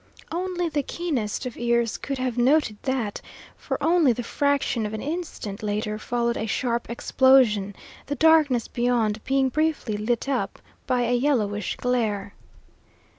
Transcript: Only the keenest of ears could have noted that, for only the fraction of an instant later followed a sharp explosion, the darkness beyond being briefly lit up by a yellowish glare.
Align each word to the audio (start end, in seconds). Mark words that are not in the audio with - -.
Only 0.31 0.67
the 0.67 0.81
keenest 0.81 1.45
of 1.45 1.55
ears 1.55 1.99
could 1.99 2.17
have 2.17 2.35
noted 2.35 2.77
that, 2.81 3.21
for 3.55 3.77
only 3.83 4.13
the 4.13 4.23
fraction 4.23 4.87
of 4.87 4.95
an 4.95 5.01
instant 5.03 5.61
later 5.61 5.99
followed 5.99 6.37
a 6.37 6.47
sharp 6.47 6.89
explosion, 6.89 7.75
the 8.07 8.15
darkness 8.15 8.67
beyond 8.67 9.23
being 9.25 9.49
briefly 9.49 9.97
lit 9.97 10.27
up 10.27 10.57
by 10.87 11.03
a 11.03 11.13
yellowish 11.13 11.75
glare. 11.75 12.33